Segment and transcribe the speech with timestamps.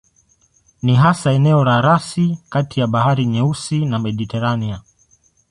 [0.83, 4.81] Ni hasa eneo la rasi kati ya Bahari Nyeusi na Mediteranea.